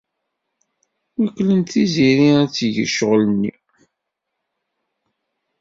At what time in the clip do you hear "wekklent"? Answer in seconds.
1.19-1.67